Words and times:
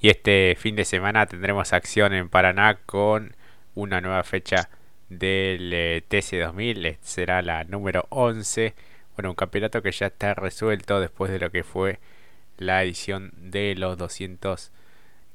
Y 0.00 0.10
este 0.10 0.56
fin 0.58 0.76
de 0.76 0.84
semana 0.84 1.26
tendremos 1.26 1.72
acción 1.72 2.12
en 2.12 2.28
Paraná 2.28 2.78
con 2.86 3.34
una 3.74 4.00
nueva 4.00 4.22
fecha 4.22 4.70
del 5.08 5.72
eh, 5.72 6.04
TC2000, 6.08 6.86
eh, 6.86 6.98
será 7.02 7.42
la 7.42 7.64
número 7.64 8.06
11. 8.10 8.74
Bueno, 9.16 9.30
un 9.30 9.36
campeonato 9.36 9.82
que 9.82 9.90
ya 9.90 10.06
está 10.06 10.34
resuelto 10.34 11.00
después 11.00 11.32
de 11.32 11.40
lo 11.40 11.50
que 11.50 11.64
fue 11.64 11.98
la 12.58 12.82
edición 12.84 13.32
de 13.36 13.74
los 13.74 13.98
200 13.98 14.70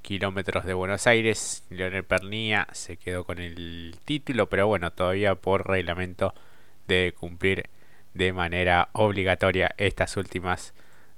kilómetros 0.02 0.66
de 0.66 0.73
Buenos 0.73 1.07
Aires. 1.07 1.66
Leonel 1.70 2.05
Pernía 2.05 2.68
se 2.71 2.95
quedó 2.98 3.25
con 3.25 3.39
el 3.39 3.98
título, 4.05 4.48
pero 4.48 4.68
bueno, 4.68 4.91
todavía 4.91 5.36
por 5.36 5.68
reglamento 5.68 6.34
de 6.88 7.14
cumplir 7.18 7.70
de 8.14 8.32
manera 8.32 8.89
obligatoria 8.93 9.73
estas 9.77 10.16
últimas 10.16 10.73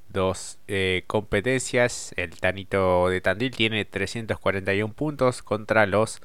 dos 0.10 0.60
eh, 0.68 1.04
competencias. 1.08 2.14
El 2.18 2.40
Tanito 2.40 3.10
de 3.10 3.22
Tandil 3.22 3.56
tiene 3.56 3.86
341 3.86 4.94
puntos 4.94 5.42
contra 5.42 5.86
los 5.86 6.22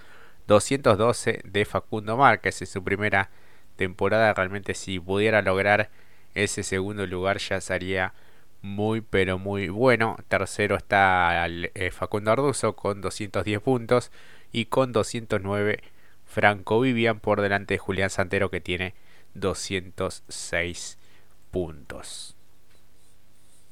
212 0.46 1.40
de 1.44 1.64
Facundo 1.64 2.16
Márquez 2.16 2.60
en 2.60 2.66
su 2.66 2.82
primera 2.82 3.30
temporada. 3.76 4.32
Realmente 4.34 4.74
si 4.74 4.98
pudiera 5.00 5.42
lograr 5.42 5.90
ese 6.34 6.62
segundo 6.62 7.06
lugar 7.06 7.38
ya 7.38 7.60
sería 7.60 8.14
muy 8.62 9.00
pero 9.00 9.38
muy 9.38 9.68
bueno. 9.68 10.16
Tercero 10.28 10.76
está 10.76 11.46
eh, 11.48 11.90
Facundo 11.90 12.32
Arduzo 12.32 12.76
con 12.76 13.00
210 13.00 13.60
puntos 13.60 14.10
y 14.52 14.66
con 14.66 14.92
209 14.92 15.82
Franco 16.26 16.80
Vivian 16.80 17.20
por 17.20 17.40
delante 17.40 17.74
de 17.74 17.78
Julián 17.78 18.10
Santero 18.10 18.50
que 18.50 18.60
tiene 18.60 18.94
206 19.34 20.98
puntos. 21.50 22.36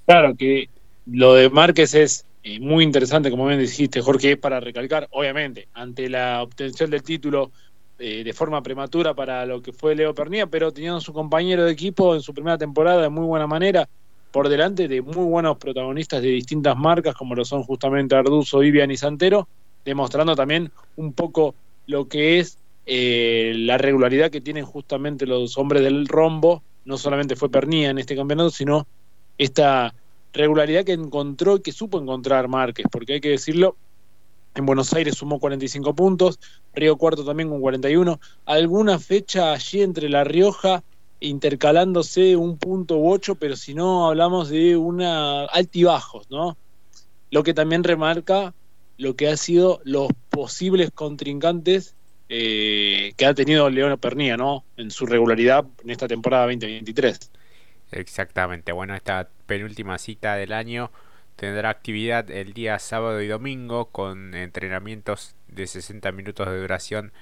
Claro 0.09 0.35
que 0.35 0.71
lo 1.05 1.35
de 1.35 1.51
Márquez 1.51 1.93
es 1.93 2.25
eh, 2.43 2.59
muy 2.61 2.83
interesante, 2.83 3.31
como 3.31 3.47
bien 3.47 3.61
dijiste, 3.61 4.01
Jorge, 4.01 4.33
es 4.33 4.39
para 4.39 4.59
recalcar, 4.59 5.07
obviamente, 5.11 5.69
ante 5.75 6.09
la 6.09 6.43
obtención 6.43 6.89
del 6.89 7.03
título 7.03 7.51
eh, 7.99 8.25
de 8.25 8.33
forma 8.33 8.63
prematura 8.63 9.13
para 9.13 9.45
lo 9.45 9.61
que 9.61 9.75
fue 9.75 9.95
Leo 9.95 10.15
Pernía, 10.15 10.47
pero 10.47 10.73
teniendo 10.73 11.03
su 11.03 11.13
compañero 11.13 11.67
de 11.67 11.73
equipo 11.73 12.15
en 12.15 12.23
su 12.23 12.33
primera 12.33 12.57
temporada 12.57 13.03
de 13.03 13.11
muy 13.11 13.27
buena 13.27 13.47
manera, 13.47 13.87
por 14.33 14.49
delante 14.49 14.89
de 14.89 15.03
muy 15.03 15.27
buenos 15.27 15.59
protagonistas 15.59 16.23
de 16.23 16.29
distintas 16.29 16.75
marcas, 16.75 17.15
como 17.15 17.35
lo 17.35 17.45
son 17.45 17.63
justamente 17.63 18.15
Arduzo, 18.15 18.61
Vivian 18.61 18.91
y 18.91 18.97
Santero, 18.97 19.47
demostrando 19.85 20.35
también 20.35 20.73
un 20.97 21.13
poco 21.13 21.55
lo 21.87 22.09
que 22.09 22.39
es 22.39 22.57
eh, 22.87 23.53
la 23.57 23.77
regularidad 23.77 24.31
que 24.31 24.41
tienen 24.41 24.65
justamente 24.65 25.27
los 25.27 25.59
hombres 25.59 25.83
del 25.83 26.09
rombo. 26.09 26.63
No 26.87 26.97
solamente 26.97 27.37
fue 27.37 27.51
Pernía 27.51 27.91
en 27.91 27.99
este 27.99 28.17
campeonato, 28.17 28.49
sino 28.49 28.87
esta 29.39 29.95
regularidad 30.33 30.85
que 30.85 30.93
encontró 30.93 31.57
y 31.57 31.63
que 31.63 31.73
supo 31.73 32.01
encontrar 32.01 32.49
Márquez, 32.49 32.87
porque 32.91 33.15
hay 33.15 33.21
que 33.21 33.31
decirlo, 33.31 33.77
en 34.55 34.67
Buenos 34.67 34.93
Aires 34.93 35.17
sumó 35.17 35.39
45 35.39 35.95
puntos, 35.95 36.39
Río 36.75 36.97
Cuarto 36.97 37.25
también 37.25 37.49
con 37.49 37.61
41, 37.61 38.21
alguna 38.45 38.99
fecha 38.99 39.53
allí 39.53 39.83
entre 39.83 40.09
La 40.09 40.25
Rioja 40.25 40.83
intercalándose 41.21 42.37
un 42.37 42.59
punto 42.59 42.99
u 42.99 43.11
ocho, 43.13 43.35
pero 43.35 43.57
si 43.57 43.75
no 43.75 44.09
hablamos 44.09 44.49
de 44.49 44.77
una 44.77 45.45
altibajos, 45.47 46.31
¿no? 46.31 46.57
Lo 47.31 47.43
que 47.43 47.55
también 47.55 47.85
remarca 47.85 48.55
lo 48.99 49.15
que 49.15 49.29
ha 49.29 49.37
sido 49.37 49.81
los 49.85 50.09
posibles 50.29 50.91
contrincantes 50.91 51.95
eh, 52.29 53.13
que 53.17 53.27
ha 53.27 53.33
tenido 53.33 53.71
León 53.71 53.97
Pernía, 53.99 54.37
¿no? 54.37 54.65
En 54.77 54.91
su 54.91 55.07
regularidad 55.07 55.65
en 55.83 55.91
esta 55.91 56.07
temporada 56.07 56.45
2023. 56.45 57.31
Exactamente, 57.91 58.73
bueno, 58.73 58.95
esta 58.95 59.29
penúltima 59.47 59.99
cita 59.99 60.35
del 60.35 60.53
año 60.53 60.91
tendrá 61.37 61.71
actividad 61.71 62.31
el 62.31 62.53
día 62.53 62.79
sábado 62.79 63.23
y 63.23 63.29
domingo 63.29 63.87
con 63.87 64.35
entrenamientos 64.35 65.37
de 65.47 65.67
60 65.67 66.13
minutos 66.13 66.49
de 66.49 66.61
duración 66.61 67.13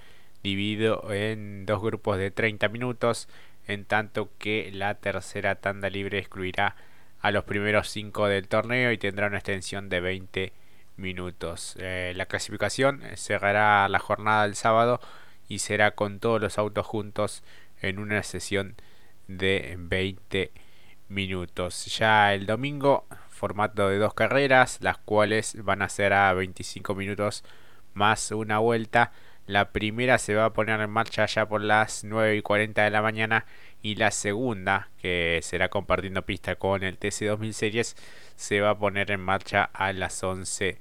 dividido 0.42 1.12
en 1.12 1.66
dos 1.66 1.82
grupos 1.82 2.18
de 2.18 2.30
30 2.30 2.68
minutos, 2.68 3.28
en 3.66 3.84
tanto 3.84 4.30
que 4.38 4.70
la 4.72 4.94
tercera 4.94 5.56
tanda 5.56 5.90
libre 5.90 6.18
excluirá 6.18 6.76
a 7.20 7.30
los 7.30 7.44
primeros 7.44 7.88
5 7.90 8.26
del 8.28 8.48
torneo 8.48 8.92
y 8.92 8.98
tendrá 8.98 9.26
una 9.26 9.38
extensión 9.38 9.88
de 9.88 10.00
20 10.00 10.52
minutos. 10.96 11.76
Eh, 11.78 12.12
la 12.16 12.26
clasificación 12.26 13.02
cerrará 13.16 13.88
la 13.88 13.98
jornada 13.98 14.44
del 14.44 14.54
sábado 14.54 15.00
y 15.48 15.60
será 15.60 15.92
con 15.92 16.20
todos 16.20 16.40
los 16.40 16.58
autos 16.58 16.86
juntos 16.86 17.42
en 17.80 17.98
una 17.98 18.22
sesión 18.22 18.76
de 19.28 19.76
20 19.78 20.52
minutos. 21.08 21.86
Ya 21.98 22.34
el 22.34 22.46
domingo, 22.46 23.06
formato 23.28 23.88
de 23.88 23.98
dos 23.98 24.14
carreras, 24.14 24.78
las 24.80 24.98
cuales 24.98 25.62
van 25.62 25.82
a 25.82 25.88
ser 25.88 26.12
a 26.12 26.32
25 26.32 26.94
minutos 26.94 27.44
más 27.94 28.30
una 28.32 28.58
vuelta. 28.58 29.12
La 29.46 29.70
primera 29.70 30.18
se 30.18 30.34
va 30.34 30.46
a 30.46 30.52
poner 30.52 30.80
en 30.80 30.90
marcha 30.90 31.26
ya 31.26 31.46
por 31.46 31.62
las 31.62 32.02
9 32.04 32.36
y 32.36 32.42
40 32.42 32.82
de 32.82 32.90
la 32.90 33.02
mañana 33.02 33.46
y 33.80 33.94
la 33.94 34.10
segunda, 34.10 34.90
que 35.00 35.38
será 35.42 35.68
compartiendo 35.68 36.26
pista 36.26 36.56
con 36.56 36.82
el 36.82 36.98
TC2000 36.98 37.52
Series, 37.52 37.96
se 38.34 38.60
va 38.60 38.70
a 38.70 38.78
poner 38.78 39.12
en 39.12 39.20
marcha 39.20 39.70
a 39.72 39.92
las 39.92 40.22
11 40.22 40.78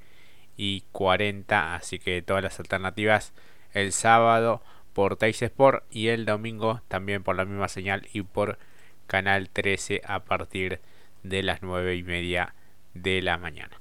y 0.58 0.82
40. 0.92 1.76
Así 1.76 2.00
que 2.00 2.22
todas 2.24 2.44
las 2.44 2.60
alternativas 2.60 3.34
el 3.74 3.92
sábado 3.92 4.64
por 4.96 5.18
Teis 5.18 5.42
Sport 5.42 5.84
y 5.92 6.08
el 6.08 6.26
domingo 6.26 6.82
también 6.88 7.22
por 7.22 7.36
la 7.36 7.44
misma 7.44 7.68
señal 7.68 8.08
y 8.14 8.22
por 8.22 8.58
Canal 9.08 9.50
13 9.50 10.02
a 10.06 10.24
partir 10.24 10.80
de 11.22 11.44
las 11.44 11.62
9 11.62 11.98
y 11.98 12.04
media 12.04 12.56
de 12.94 13.22
la 13.22 13.38
mañana. 13.38 13.78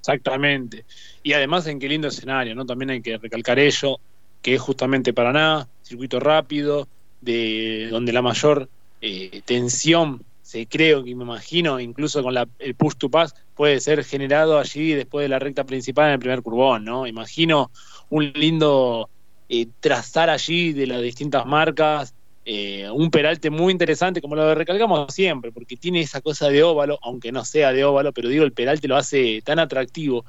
Exactamente. 0.00 0.84
Y 1.22 1.32
además 1.32 1.66
en 1.66 1.80
qué 1.80 1.88
lindo 1.88 2.08
escenario, 2.08 2.54
¿no? 2.54 2.66
También 2.66 2.90
hay 2.90 3.00
que 3.00 3.16
recalcar 3.16 3.58
ello, 3.58 3.98
que 4.42 4.54
es 4.54 4.60
justamente 4.60 5.14
Paraná, 5.14 5.66
circuito 5.82 6.20
rápido, 6.20 6.86
de 7.22 7.88
donde 7.90 8.12
la 8.12 8.20
mayor 8.20 8.68
eh, 9.00 9.40
tensión 9.46 10.22
se 10.42 10.66
creo 10.66 11.02
que 11.02 11.14
me 11.14 11.24
imagino, 11.24 11.80
incluso 11.80 12.22
con 12.22 12.34
la, 12.34 12.46
el 12.58 12.74
push 12.74 12.94
to 12.96 13.08
pass, 13.08 13.34
puede 13.54 13.80
ser 13.80 14.04
generado 14.04 14.58
allí 14.58 14.92
después 14.92 15.24
de 15.24 15.28
la 15.30 15.38
recta 15.38 15.64
principal 15.64 16.08
en 16.08 16.12
el 16.12 16.18
primer 16.18 16.42
curvón, 16.42 16.84
¿no? 16.84 17.06
Imagino 17.06 17.70
un 18.10 18.30
lindo 18.34 19.08
eh, 19.48 19.68
trazar 19.80 20.30
allí 20.30 20.72
de 20.72 20.86
las 20.86 21.02
distintas 21.02 21.46
marcas, 21.46 22.14
eh, 22.44 22.88
un 22.90 23.10
peralte 23.10 23.50
muy 23.50 23.72
interesante, 23.72 24.20
como 24.20 24.36
lo 24.36 24.54
recalcamos 24.54 25.12
siempre, 25.12 25.50
porque 25.50 25.76
tiene 25.76 26.00
esa 26.00 26.20
cosa 26.20 26.48
de 26.48 26.62
óvalo, 26.62 26.98
aunque 27.02 27.32
no 27.32 27.44
sea 27.44 27.72
de 27.72 27.84
óvalo, 27.84 28.12
pero 28.12 28.28
digo, 28.28 28.44
el 28.44 28.52
peralte 28.52 28.86
lo 28.86 28.96
hace 28.96 29.42
tan 29.44 29.58
atractivo 29.58 30.24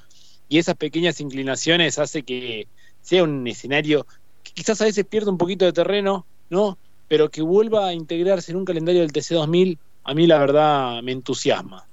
y 0.50 0.58
esas 0.58 0.76
pequeñas 0.76 1.20
inclinaciones 1.22 2.00
hace 2.00 2.24
que 2.24 2.68
sea 3.02 3.24
un 3.24 3.48
escenario 3.48 4.08
que 4.44 4.52
quizás 4.52 4.82
a 4.82 4.86
veces 4.86 5.06
pierda 5.06 5.32
un 5.32 5.38
poquito 5.38 5.66
de 5.66 5.74
terreno, 5.74 6.26
¿no? 6.50 6.78
Pero 7.08 7.30
que 7.30 7.42
vuelva 7.42 7.88
a 7.88 7.94
integrarse 7.94 8.52
en 8.52 8.58
un 8.58 8.66
calendario 8.66 9.02
del 9.02 9.12
TC2000, 9.12 9.78
a 10.04 10.14
mí 10.14 10.26
la 10.26 10.40
verdad 10.40 11.04
me 11.04 11.12
entusiasma. 11.12 11.86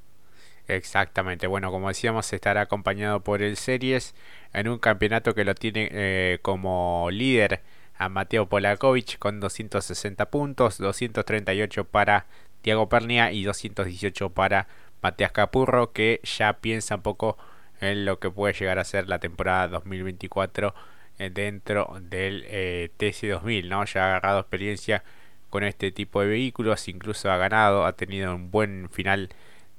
Exactamente, 0.66 1.46
bueno, 1.46 1.70
como 1.70 1.88
decíamos, 1.88 2.32
estará 2.32 2.62
acompañado 2.62 3.20
por 3.20 3.42
el 3.42 3.56
Series 3.58 4.14
en 4.54 4.68
un 4.68 4.78
campeonato 4.78 5.34
que 5.34 5.44
lo 5.44 5.54
tiene 5.54 5.88
eh, 5.92 6.38
como 6.40 7.08
líder 7.10 7.60
a 7.96 8.08
Mateo 8.08 8.48
Polakovic 8.48 9.18
con 9.18 9.40
260 9.40 10.30
puntos, 10.30 10.78
238 10.78 11.84
para 11.84 12.26
Tiago 12.62 12.88
Pernia 12.88 13.30
y 13.30 13.44
218 13.44 14.30
para 14.30 14.66
Mateas 15.02 15.32
Capurro, 15.32 15.92
que 15.92 16.20
ya 16.24 16.54
piensa 16.54 16.94
un 16.96 17.02
poco 17.02 17.36
en 17.80 18.06
lo 18.06 18.18
que 18.18 18.30
puede 18.30 18.54
llegar 18.54 18.78
a 18.78 18.84
ser 18.84 19.06
la 19.06 19.18
temporada 19.18 19.68
2024 19.68 20.74
eh, 21.18 21.30
dentro 21.30 21.94
del 22.00 22.44
eh, 22.46 22.90
TC2000, 22.98 23.68
¿no? 23.68 23.84
Ya 23.84 24.04
ha 24.04 24.06
agarrado 24.06 24.40
experiencia 24.40 25.04
con 25.50 25.62
este 25.62 25.92
tipo 25.92 26.22
de 26.22 26.28
vehículos, 26.28 26.88
incluso 26.88 27.30
ha 27.30 27.36
ganado, 27.36 27.84
ha 27.84 27.92
tenido 27.92 28.34
un 28.34 28.50
buen 28.50 28.88
final 28.90 29.28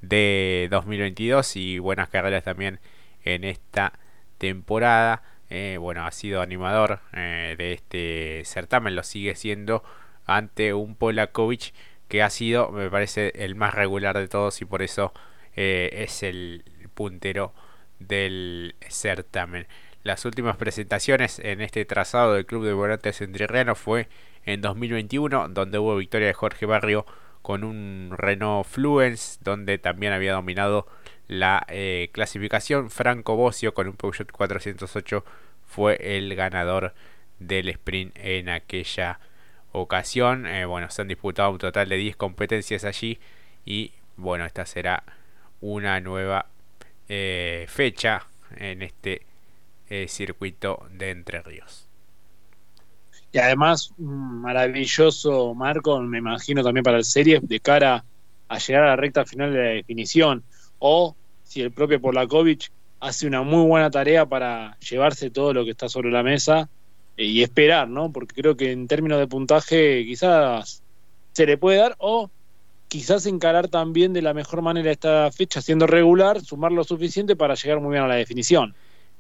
de 0.01 0.67
2022 0.71 1.55
y 1.55 1.79
buenas 1.79 2.09
carreras 2.09 2.43
también 2.43 2.79
en 3.23 3.43
esta 3.43 3.93
temporada. 4.37 5.23
Eh, 5.49 5.77
bueno, 5.79 6.05
ha 6.05 6.11
sido 6.11 6.41
animador 6.41 6.99
eh, 7.13 7.55
de 7.57 7.73
este 7.73 8.41
certamen, 8.45 8.95
lo 8.95 9.03
sigue 9.03 9.35
siendo 9.35 9.83
ante 10.25 10.73
un 10.73 10.95
Polakovic 10.95 11.73
que 12.07 12.23
ha 12.23 12.29
sido, 12.29 12.71
me 12.71 12.89
parece, 12.89 13.31
el 13.35 13.55
más 13.55 13.73
regular 13.73 14.17
de 14.17 14.27
todos 14.27 14.61
y 14.61 14.65
por 14.65 14.81
eso 14.81 15.13
eh, 15.55 15.89
es 15.93 16.23
el 16.23 16.63
puntero 16.93 17.53
del 17.99 18.75
certamen. 18.89 19.67
Las 20.03 20.25
últimas 20.25 20.57
presentaciones 20.57 21.39
en 21.39 21.61
este 21.61 21.83
trazado 21.85 22.33
del 22.33 22.45
Club 22.45 22.65
de 22.65 22.73
Volantes 22.73 23.21
Entrerriano 23.21 23.75
fue 23.75 24.07
en 24.45 24.61
2021, 24.61 25.49
donde 25.49 25.79
hubo 25.79 25.95
victoria 25.95 26.27
de 26.27 26.33
Jorge 26.33 26.65
Barrio 26.67 27.05
con 27.45 27.63
un 27.63 28.09
Renault 28.17 28.65
Fluence, 28.65 29.37
donde 29.39 29.77
también 29.77 30.13
había 30.13 30.33
dominado 30.33 30.87
la 31.27 31.63
eh, 31.69 32.09
clasificación. 32.11 32.89
Franco 32.89 33.35
Bocio 33.35 33.75
con 33.75 33.87
un 33.87 33.95
Peugeot 33.95 34.31
408 34.31 35.23
fue 35.63 36.17
el 36.17 36.33
ganador 36.33 36.95
del 37.37 37.69
sprint 37.69 38.17
en 38.17 38.49
aquella 38.49 39.19
ocasión. 39.73 40.47
Eh, 40.47 40.65
bueno, 40.65 40.89
se 40.89 41.03
han 41.03 41.07
disputado 41.07 41.51
un 41.51 41.59
total 41.59 41.87
de 41.87 41.97
10 41.97 42.15
competencias 42.15 42.83
allí 42.83 43.19
y 43.63 43.93
bueno, 44.17 44.43
esta 44.43 44.65
será 44.65 45.03
una 45.61 45.99
nueva 45.99 46.47
eh, 47.07 47.67
fecha 47.69 48.25
en 48.57 48.81
este 48.81 49.21
circuito 50.07 50.87
de 50.89 51.11
Entre 51.11 51.43
Ríos. 51.43 51.87
Y 53.35 53.37
además, 53.37 53.93
maravilloso 53.97 55.53
marco, 55.53 55.99
me 55.99 56.19
imagino 56.19 56.63
también 56.63 56.85
para 56.85 56.95
el 56.95 57.03
serie 57.03 57.41
de 57.43 57.59
cara 57.59 58.05
a 58.47 58.57
llegar 58.59 58.83
a 58.83 58.87
la 58.87 58.95
recta 58.95 59.25
final 59.25 59.51
de 59.51 59.59
la 59.61 59.69
definición. 59.71 60.41
O 60.79 61.17
si 61.43 61.59
el 61.59 61.73
propio 61.73 61.99
Polakovic 61.99 62.71
hace 63.01 63.27
una 63.27 63.41
muy 63.41 63.67
buena 63.67 63.91
tarea 63.91 64.25
para 64.25 64.77
llevarse 64.79 65.31
todo 65.31 65.53
lo 65.53 65.65
que 65.65 65.71
está 65.71 65.89
sobre 65.89 66.11
la 66.11 66.23
mesa 66.23 66.69
eh, 67.17 67.25
y 67.25 67.43
esperar, 67.43 67.89
¿no? 67.89 68.09
Porque 68.09 68.41
creo 68.41 68.55
que 68.55 68.71
en 68.71 68.87
términos 68.87 69.19
de 69.19 69.27
puntaje 69.27 70.05
quizás 70.05 70.81
se 71.33 71.45
le 71.45 71.57
puede 71.57 71.79
dar 71.79 71.95
o 71.97 72.31
quizás 72.87 73.25
encarar 73.25 73.67
también 73.67 74.13
de 74.13 74.21
la 74.21 74.33
mejor 74.33 74.61
manera 74.61 74.91
esta 74.91 75.29
fecha 75.33 75.61
siendo 75.61 75.87
regular, 75.87 76.39
sumar 76.39 76.71
lo 76.71 76.85
suficiente 76.85 77.35
para 77.35 77.55
llegar 77.55 77.81
muy 77.81 77.91
bien 77.91 78.05
a 78.05 78.07
la 78.07 78.15
definición. 78.15 78.73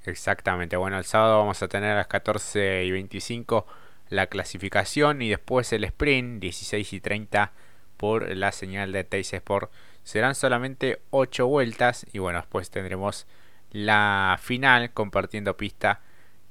Exactamente, 0.05 0.77
bueno, 0.77 0.97
el 0.97 1.03
sábado 1.03 1.39
vamos 1.39 1.61
a 1.61 1.67
tener 1.67 1.91
a 1.91 1.95
las 1.95 2.07
14 2.07 2.85
y 2.85 2.91
25 2.91 3.65
la 4.09 4.27
clasificación 4.27 5.21
y 5.21 5.29
después 5.29 5.71
el 5.73 5.83
sprint 5.83 6.41
16 6.41 6.93
y 6.93 6.99
30 6.99 7.51
por 7.97 8.35
la 8.35 8.51
señal 8.51 8.91
de 8.91 9.03
Teis 9.03 9.33
Sport. 9.33 9.71
Serán 10.03 10.35
solamente 10.35 10.99
8 11.09 11.47
vueltas 11.47 12.05
y 12.13 12.19
bueno, 12.19 12.39
después 12.39 12.69
tendremos 12.69 13.25
la 13.71 14.37
final 14.41 14.91
compartiendo 14.93 15.57
pista 15.57 16.01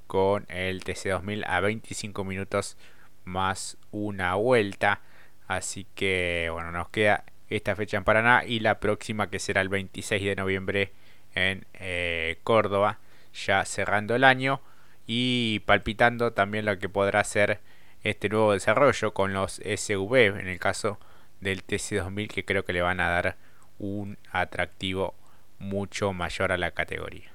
con 0.07 0.47
el 0.49 0.83
TC2000 0.83 1.45
a 1.47 1.61
25 1.61 2.25
minutos 2.25 2.77
más 3.25 3.77
una 3.91 4.35
vuelta. 4.35 5.01
Así 5.47 5.87
que 5.95 6.49
bueno, 6.53 6.73
nos 6.73 6.89
queda 6.89 7.25
esta 7.49 7.77
fecha 7.77 7.97
en 7.97 8.05
Paraná 8.05 8.45
y 8.45 8.61
la 8.61 8.81
próxima 8.81 9.31
que 9.31 9.39
será 9.39 9.61
el 9.61 9.69
26 9.69 10.25
de 10.25 10.37
noviembre 10.37 10.93
en 11.35 11.67
eh, 11.75 12.39
Córdoba, 12.43 12.99
ya 13.33 13.65
cerrando 13.65 14.15
el 14.15 14.25
año 14.25 14.61
y 15.07 15.61
palpitando 15.61 16.33
también 16.33 16.65
lo 16.65 16.79
que 16.79 16.89
podrá 16.89 17.23
ser 17.25 17.61
este 18.03 18.29
nuevo 18.29 18.53
desarrollo 18.53 19.15
con 19.15 19.33
los 19.33 19.61
SV 19.65 20.27
en 20.41 20.49
el 20.49 20.59
caso 20.59 20.99
del 21.41 21.67
TC2000 21.67 22.29
que 22.29 22.45
creo 22.45 22.65
que 22.65 22.73
le 22.73 22.83
van 22.83 23.01
a 23.01 23.11
dar 23.11 23.37
un 23.79 24.19
atractivo 24.31 25.15
mucho 25.59 26.13
mayor 26.13 26.53
a 26.53 26.59
la 26.59 26.71
categoría. 26.71 27.33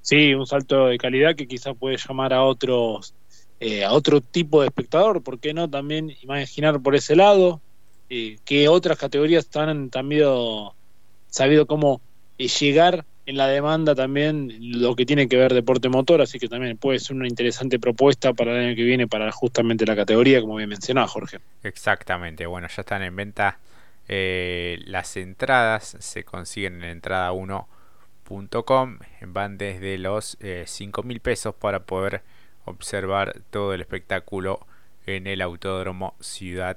Sí, 0.00 0.34
un 0.34 0.46
salto 0.46 0.86
de 0.86 0.98
calidad 0.98 1.36
que 1.36 1.46
quizás 1.46 1.76
puede 1.76 1.96
llamar 1.96 2.32
a 2.32 2.42
otros 2.42 3.14
eh, 3.60 3.84
a 3.84 3.92
otro 3.92 4.20
tipo 4.20 4.60
de 4.60 4.66
espectador, 4.66 5.22
¿por 5.22 5.38
qué 5.38 5.54
no 5.54 5.70
también 5.70 6.16
imaginar 6.20 6.82
por 6.82 6.96
ese 6.96 7.14
lado? 7.14 7.60
Eh, 8.10 8.38
que 8.44 8.68
otras 8.68 8.98
categorías 8.98 9.44
están 9.44 9.88
también 9.88 10.26
sabido 11.28 11.66
cómo 11.66 12.00
eh, 12.38 12.48
llegar 12.48 13.06
la 13.32 13.48
demanda 13.48 13.94
también 13.94 14.56
lo 14.60 14.94
que 14.94 15.04
tiene 15.06 15.28
que 15.28 15.36
ver 15.36 15.52
deporte 15.54 15.88
motor, 15.88 16.20
así 16.20 16.38
que 16.38 16.48
también 16.48 16.76
puede 16.76 16.98
ser 16.98 17.16
una 17.16 17.26
interesante 17.26 17.78
propuesta 17.78 18.32
para 18.32 18.52
el 18.52 18.66
año 18.66 18.76
que 18.76 18.84
viene 18.84 19.08
para 19.08 19.32
justamente 19.32 19.84
la 19.86 19.96
categoría, 19.96 20.40
como 20.40 20.56
bien 20.56 20.68
mencionaba 20.68 21.08
Jorge. 21.08 21.38
Exactamente, 21.62 22.46
bueno, 22.46 22.68
ya 22.68 22.82
están 22.82 23.02
en 23.02 23.16
venta 23.16 23.58
las 24.08 25.16
entradas, 25.16 25.96
se 26.00 26.24
consiguen 26.24 26.84
en 26.84 27.00
entrada1.com, 27.00 28.98
van 29.26 29.58
desde 29.58 29.96
los 29.98 30.36
5 30.66 31.02
mil 31.02 31.20
pesos 31.20 31.54
para 31.54 31.80
poder 31.80 32.22
observar 32.64 33.40
todo 33.50 33.72
el 33.74 33.80
espectáculo 33.80 34.66
en 35.06 35.26
el 35.26 35.40
Autódromo 35.40 36.14
Ciudad 36.20 36.76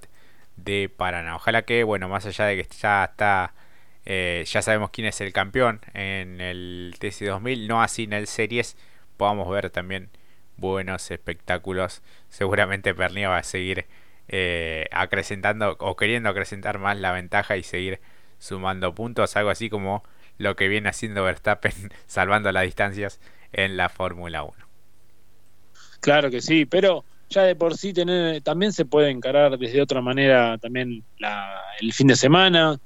de 0.56 0.90
Paraná. 0.90 1.36
Ojalá 1.36 1.64
que, 1.64 1.84
bueno, 1.84 2.08
más 2.08 2.26
allá 2.26 2.46
de 2.46 2.56
que 2.64 2.68
ya 2.76 3.04
está, 3.04 3.54
eh, 4.06 4.44
ya 4.48 4.62
sabemos 4.62 4.92
quién 4.92 5.08
es 5.08 5.20
el 5.22 5.34
campeón 5.34 5.82
en 5.94 6.40
el 6.42 6.96
TC2000, 7.00 7.68
no 7.68 7.82
así 7.82 8.04
en 8.04 8.14
el 8.14 8.28
Series, 8.28 8.78
podamos 9.18 9.50
ver 9.50 9.70
también 9.70 10.10
buenos 10.58 11.10
espectáculos. 11.12 12.02
Seguramente 12.30 12.94
Pernilla 12.94 13.30
va 13.30 13.38
a 13.40 13.44
seguir 13.44 13.86
eh, 14.28 14.88
acrecentando 14.92 15.76
o 15.80 15.96
queriendo 15.96 16.30
acrecentar 16.30 16.80
más 16.80 16.98
la 16.98 17.12
ventaja 17.12 17.58
y 17.58 17.64
seguir 17.64 18.00
sumando 18.38 18.94
puntos, 18.94 19.36
algo 19.36 19.50
así 19.50 19.70
como 19.70 20.04
lo 20.38 20.56
que 20.56 20.68
viene 20.68 20.90
haciendo 20.90 21.24
Verstappen 21.24 21.74
salvando 22.06 22.52
las 22.52 22.64
distancias 22.64 23.20
en 23.54 23.78
la 23.78 23.90
Fórmula 23.90 24.44
1. 24.44 24.54
Claro 26.00 26.30
que 26.30 26.42
sí, 26.42 26.66
pero 26.66 27.04
ya 27.30 27.44
de 27.44 27.56
por 27.56 27.76
sí 27.76 27.94
tener, 27.94 28.42
también 28.42 28.72
se 28.72 28.86
puede 28.86 29.10
encarar 29.10 29.58
desde 29.58 29.82
otra 29.82 30.02
manera 30.02 30.58
también 30.60 31.04
el 31.80 31.94
fin 31.94 32.08
de 32.08 32.16
semana, 32.16 32.80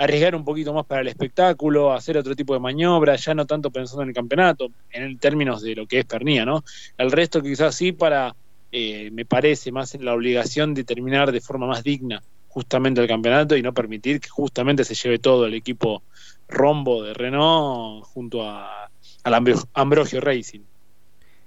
arriesgar 0.00 0.34
un 0.34 0.44
poquito 0.44 0.72
más 0.72 0.86
para 0.86 1.02
el 1.02 1.08
espectáculo, 1.08 1.92
hacer 1.92 2.16
otro 2.16 2.34
tipo 2.34 2.54
de 2.54 2.60
maniobras, 2.60 3.24
ya 3.24 3.34
no 3.34 3.46
tanto 3.46 3.70
pensando 3.70 4.02
en 4.02 4.08
el 4.08 4.14
campeonato, 4.14 4.70
en 4.90 5.18
términos 5.18 5.62
de 5.62 5.74
lo 5.74 5.86
que 5.86 5.98
es 5.98 6.06
Pernía, 6.06 6.44
¿no? 6.44 6.64
El 6.96 7.12
resto 7.12 7.42
quizás 7.42 7.74
sí 7.74 7.92
para, 7.92 8.34
eh, 8.72 9.10
me 9.12 9.26
parece, 9.26 9.70
más 9.72 9.94
en 9.94 10.04
la 10.04 10.14
obligación 10.14 10.72
de 10.72 10.84
terminar 10.84 11.32
de 11.32 11.40
forma 11.40 11.66
más 11.66 11.84
digna 11.84 12.22
justamente 12.48 13.00
el 13.00 13.06
campeonato 13.06 13.56
y 13.56 13.62
no 13.62 13.72
permitir 13.72 14.20
que 14.20 14.28
justamente 14.28 14.84
se 14.84 14.94
lleve 14.94 15.18
todo 15.18 15.46
el 15.46 15.54
equipo 15.54 16.02
rombo 16.48 17.04
de 17.04 17.14
Renault 17.14 18.04
junto 18.06 18.48
a, 18.48 18.90
al 19.22 19.34
Ambrogio 19.74 20.20
Racing. 20.20 20.62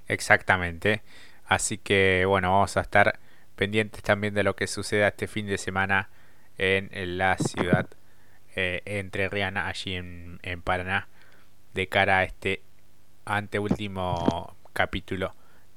Exactamente. 0.07 1.01
Así 1.45 1.77
que 1.77 2.23
bueno, 2.25 2.51
vamos 2.51 2.77
a 2.77 2.81
estar 2.81 3.19
pendientes 3.55 4.01
también 4.01 4.33
de 4.33 4.43
lo 4.43 4.55
que 4.55 4.67
suceda 4.67 5.09
este 5.09 5.27
fin 5.27 5.45
de 5.45 5.57
semana 5.57 6.09
en, 6.57 7.17
la 7.17 7.37
ciudad 7.37 7.87
eh, 8.55 8.81
entre 8.85 9.29
Riana, 9.29 9.67
allí 9.67 9.95
en, 9.95 10.39
en 10.43 10.61
Paraná, 10.61 11.07
de 11.73 11.87
cara 11.87 12.19
a 12.19 12.23
este 12.23 12.61
anteúltimo 13.25 14.55
capítulo 14.73 15.33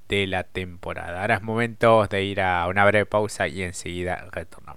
de 0.09 0.27
la 0.27 0.45
temporada. 0.45 1.23
Ahora 1.23 1.37
es 1.37 1.43
momento 1.43 2.07
de 2.07 2.25
ir 2.25 2.41
a 2.41 2.67
una 2.69 2.85
breve 2.85 3.07
pausa 3.07 3.49
y 3.49 3.63
enseguida 3.63 4.29
retorno. 4.33 4.77